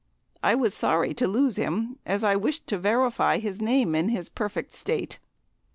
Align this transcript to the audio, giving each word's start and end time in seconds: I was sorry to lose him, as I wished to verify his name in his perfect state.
I 0.41 0.55
was 0.55 0.73
sorry 0.73 1.13
to 1.13 1.27
lose 1.27 1.57
him, 1.57 1.99
as 2.07 2.23
I 2.23 2.35
wished 2.35 2.65
to 2.69 2.79
verify 2.79 3.37
his 3.37 3.61
name 3.61 3.93
in 3.93 4.09
his 4.09 4.29
perfect 4.29 4.73
state. 4.73 5.19